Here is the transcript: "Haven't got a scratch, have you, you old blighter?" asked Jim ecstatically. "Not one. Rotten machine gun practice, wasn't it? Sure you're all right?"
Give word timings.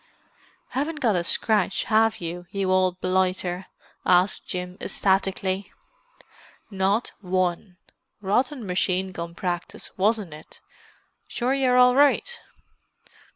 "Haven't 0.69 0.99
got 0.99 1.15
a 1.15 1.23
scratch, 1.23 1.83
have 1.83 2.17
you, 2.19 2.47
you 2.49 2.71
old 2.71 2.99
blighter?" 3.01 3.67
asked 4.03 4.47
Jim 4.47 4.75
ecstatically. 4.81 5.71
"Not 6.71 7.11
one. 7.21 7.77
Rotten 8.19 8.65
machine 8.65 9.11
gun 9.11 9.35
practice, 9.35 9.91
wasn't 9.99 10.33
it? 10.33 10.59
Sure 11.27 11.53
you're 11.53 11.77
all 11.77 11.93
right?" 11.93 12.41